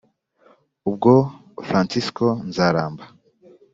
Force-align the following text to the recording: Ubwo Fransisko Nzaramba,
Ubwo 0.87 1.11
Fransisko 1.67 2.25
Nzaramba, 2.49 3.03